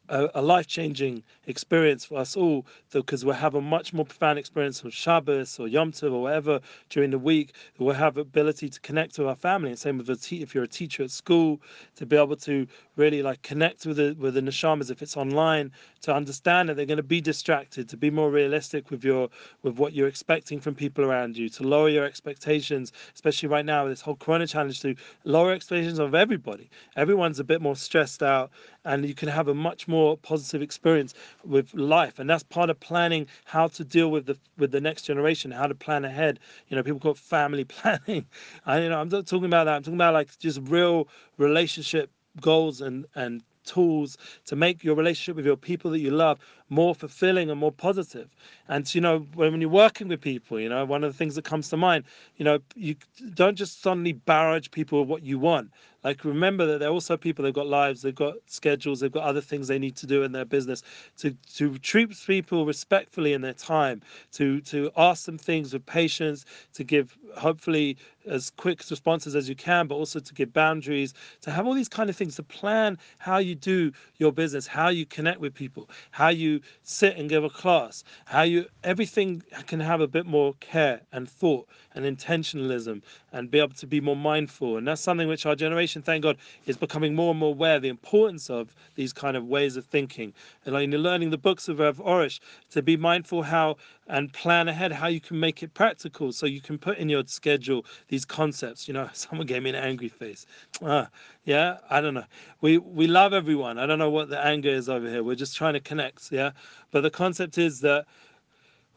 [0.09, 4.37] a, a life changing experience for us all because we'll have a much more profound
[4.37, 7.53] experience on Shabbos or Yom Tov or whatever during the week.
[7.79, 9.69] We'll have ability to connect to our family.
[9.69, 11.61] And same with a te- if you're a teacher at school,
[11.95, 15.71] to be able to really like connect with the with the neshamas if it's online,
[16.01, 19.29] to understand that they're going to be distracted, to be more realistic with your
[19.61, 23.83] with what you're expecting from people around you, to lower your expectations, especially right now
[23.83, 26.69] with this whole Corona challenge, to lower expectations of everybody.
[26.95, 28.51] Everyone's a bit more stressed out,
[28.85, 32.19] and you can have a much more positive experience with life.
[32.19, 35.67] And that's part of planning how to deal with the with the next generation how
[35.67, 36.39] to plan ahead.
[36.67, 38.25] You know people call it family planning.
[38.65, 39.75] I you know i'm not talking about that.
[39.75, 42.09] I'm talking about like just real relationship
[42.41, 46.39] goals and and tools to make your relationship with your people that you love
[46.73, 48.29] more fulfilling and more positive.
[48.67, 51.45] And you know, when, you're working with people, you know, one of the things that
[51.45, 52.03] comes to mind,
[52.37, 52.95] you know, you
[53.33, 55.71] don't just suddenly barrage people with what you want.
[56.03, 57.43] Like remember that they're also people.
[57.43, 58.01] They've got lives.
[58.01, 58.99] They've got schedules.
[58.99, 60.83] They've got other things they need to do in their business.
[61.19, 64.01] To to treat people respectfully in their time.
[64.33, 66.45] To to ask them things with patience.
[66.73, 71.13] To give hopefully as quick responses as you can, but also to give boundaries.
[71.41, 72.35] To have all these kind of things.
[72.35, 77.17] To plan how you do your business, how you connect with people, how you sit
[77.17, 81.67] and give a class, how you everything can have a bit more care and thought
[81.95, 83.01] and intentionalism
[83.31, 84.77] and be able to be more mindful.
[84.77, 87.89] And that's something which our generation, thank God, is becoming more and more aware the
[87.89, 90.33] importance of these kind of ways of thinking.
[90.65, 92.39] And like learning the books of Rav Arush,
[92.71, 93.77] to be mindful how
[94.07, 97.23] and plan ahead how you can make it practical so you can put in your
[97.25, 98.87] schedule these concepts.
[98.87, 100.45] You know, someone gave me an angry face.
[100.85, 101.09] Ah,
[101.45, 102.25] yeah, I don't know.
[102.61, 103.77] We we love everyone.
[103.77, 105.23] I don't know what the anger is over here.
[105.23, 106.51] We're just trying to connect, yeah.
[106.91, 108.05] But the concept is that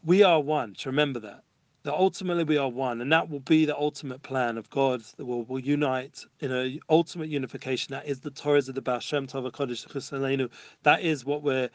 [0.05, 0.75] we are one.
[0.75, 1.43] To remember that
[1.87, 5.25] that ultimately we are one, and that will be the ultimate plan of God that
[5.25, 7.93] will, will unite in an ultimate unification.
[7.93, 10.51] That is the Torahs of the Baal Shem Tov Kodesh
[10.83, 11.71] That is what we're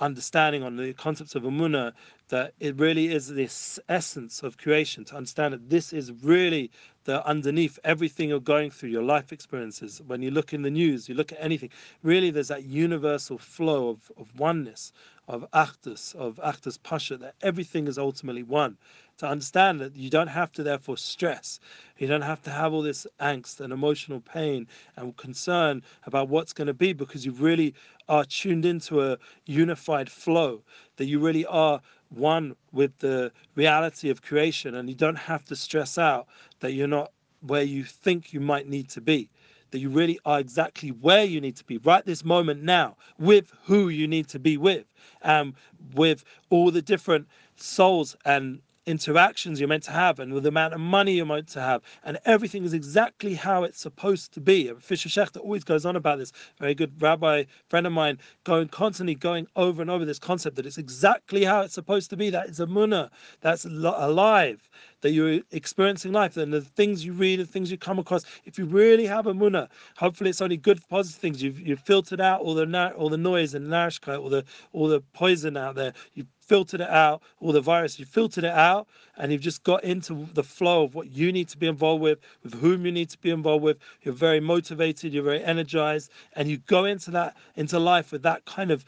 [0.00, 1.92] understanding on the concepts of Amunah,
[2.28, 6.70] that it really is this essence of creation, to understand that this is really
[7.04, 10.00] the underneath everything you're going through, your life experiences.
[10.06, 11.68] When you look in the news, you look at anything,
[12.02, 14.90] really there's that universal flow of, of oneness,
[15.28, 18.78] of Achdus, of Achdus Pasha, that everything is ultimately one
[19.18, 21.60] to understand that you don't have to therefore stress.
[21.98, 26.52] You don't have to have all this angst and emotional pain and concern about what's
[26.52, 27.74] going to be because you really
[28.08, 30.62] are tuned into a unified flow,
[30.96, 35.56] that you really are one with the reality of creation and you don't have to
[35.56, 36.26] stress out
[36.60, 39.28] that you're not where you think you might need to be
[39.74, 43.52] that you really are exactly where you need to be right this moment now with
[43.64, 44.86] who you need to be with
[45.22, 45.54] and um,
[45.94, 50.74] with all the different souls and interactions you're meant to have and with the amount
[50.74, 54.72] of money you're meant to have and everything is exactly how it's supposed to be.
[54.80, 56.32] Fisher Schechter always goes on about this.
[56.58, 60.66] Very good rabbi friend of mine going constantly going over and over this concept that
[60.66, 62.30] it's exactly how it's supposed to be.
[62.30, 64.68] That is Amuna that's alive
[65.04, 68.58] that you're experiencing life and the things you read the things you come across if
[68.58, 71.42] you really have Amuna hopefully it's only good positive things.
[71.42, 75.00] You've, you've filtered out all the all the noise and narishka all the all the
[75.12, 75.92] poison out there.
[76.14, 78.86] You've filtered it out, all the virus, you filtered it out,
[79.16, 82.18] and you've just got into the flow of what you need to be involved with,
[82.42, 83.78] with whom you need to be involved with.
[84.02, 88.44] You're very motivated, you're very energized, and you go into that into life with that
[88.44, 88.84] kind of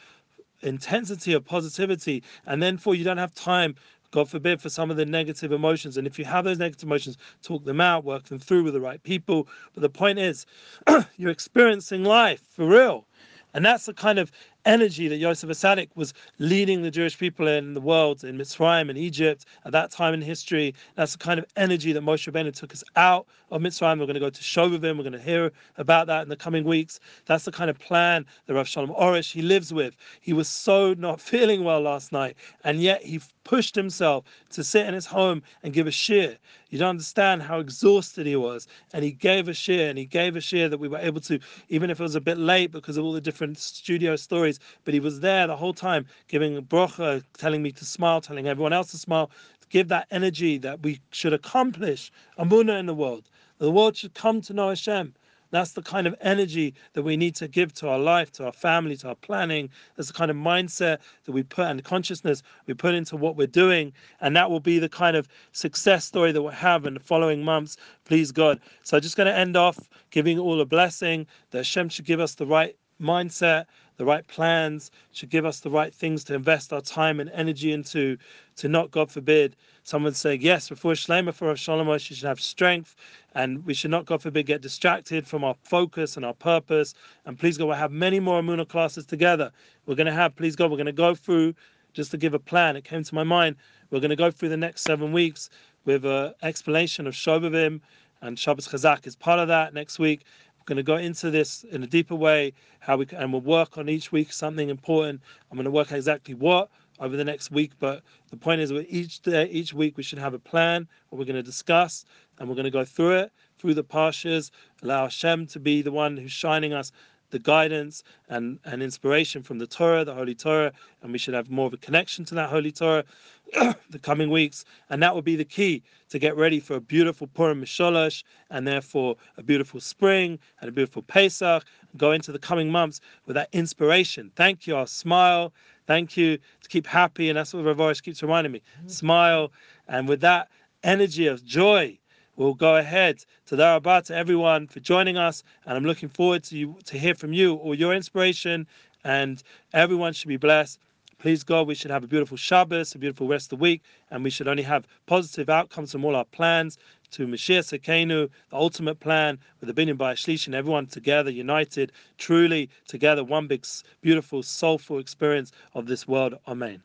[0.63, 3.75] intensity of positivity, and then for you don't have time
[4.17, 5.99] God forbid, for some of the negative emotions.
[5.99, 8.81] And if you have those negative emotions, talk them out, work them through with the
[8.81, 9.47] right people.
[9.75, 10.47] But the point is,
[11.19, 13.05] you're experiencing life for real.
[13.53, 14.33] And that's the kind of
[14.67, 18.99] energy that Yosef HaTzaddik was leading the Jewish people in the world, in Mitzrayim and
[18.99, 20.75] Egypt at that time in history.
[20.97, 23.99] That's the kind of energy that Moshe Rabbeinu took us out of Mitzrayim.
[23.99, 24.97] We're going to go to Shovavim.
[24.97, 27.01] We're going to hear about that in the coming weeks.
[27.25, 29.97] That's the kind of plan that Rav Shalom Arush he lives with.
[30.21, 34.87] He was so not feeling well last night, and yet he pushed himself to sit
[34.87, 36.37] in his home and give a shiur.
[36.71, 38.67] You don't understand how exhausted he was.
[38.93, 41.39] And he gave a shiur, and he gave a shiur that we were able to,
[41.69, 44.95] even if it was a bit late because of all the different studio stories, but
[44.95, 48.73] he was there the whole time, giving a brocha, telling me to smile, telling everyone
[48.73, 49.31] else to smile,
[49.61, 53.29] to give that energy that we should accomplish Amuna in the world.
[53.59, 55.15] The world should come to know Hashem.
[55.51, 58.53] That's the kind of energy that we need to give to our life, to our
[58.53, 59.71] family, to our planning.
[59.95, 63.47] That's the kind of mindset that we put and consciousness we put into what we're
[63.47, 63.93] doing.
[64.21, 67.45] And that will be the kind of success story that we'll have in the following
[67.45, 68.61] months, please God.
[68.83, 69.79] So I'm just going to end off
[70.11, 73.67] giving all a blessing that Hashem should give us the right mindset,
[73.97, 77.73] the right plans, should give us the right things to invest our time and energy
[77.73, 78.17] into,
[78.57, 82.97] to not, God forbid, someone saying, yes, refuah shleimah for Shalom, she should have strength,
[83.35, 86.95] and we should not, God forbid, get distracted from our focus and our purpose.
[87.25, 89.51] And please God, we'll have many more Amuna classes together.
[89.87, 91.55] We're going to have, please God, we're going to go through,
[91.95, 93.57] just to give a plan, it came to my mind,
[93.91, 95.49] we're going to go through the next seven weeks
[95.87, 97.81] with an explanation of Shovavim,
[98.21, 100.25] and Shabbos Chazak is part of that next week
[100.67, 103.79] going to go into this in a deeper way, how we can, and we'll work
[103.79, 105.21] on each week something important.
[105.51, 108.87] I'm going to work exactly what over the next week, but the point is, with
[108.89, 112.05] each day, each week, we should have a plan, what we're going to discuss,
[112.39, 114.51] and we're going to go through it through the pashas.
[114.83, 116.93] Allow Hashem to be the one who's shining us
[117.31, 121.51] the guidance and, and inspiration from the Torah, the Holy Torah, and we should have
[121.51, 123.05] more of a connection to that Holy Torah
[123.91, 124.65] the coming weeks.
[124.91, 128.67] And that will be the key to get ready for a beautiful Purim Meshulash and
[128.67, 131.65] therefore a beautiful spring and a beautiful Pesach.
[131.97, 134.31] Go into the coming months with that inspiration.
[134.37, 134.77] Thank you.
[134.77, 135.53] I'll smile.
[135.87, 137.29] Thank you to keep happy.
[137.29, 138.63] And that's what Rav keeps reminding me.
[138.79, 138.89] Mm-hmm.
[138.89, 139.53] Smile.
[139.89, 140.49] And with that
[140.83, 141.99] energy of joy,
[142.37, 143.25] we'll go ahead.
[143.47, 147.15] to Rabah to everyone for joining us, and I'm looking forward to you to hear
[147.15, 148.67] from you or your inspiration.
[149.05, 149.43] And
[149.73, 150.81] everyone should be blessed.
[151.19, 154.23] Please God, we should have a beautiful Shabbos, a beautiful rest of the week, and
[154.23, 156.77] we should only have positive outcomes from all our plans
[157.13, 160.15] to Mashiach Tzidkeinu, the ultimate plan with the Binyan by
[160.47, 163.65] and everyone together, united, truly together, one big,
[164.03, 166.35] beautiful, soulful experience of this world.
[166.47, 166.83] Amen.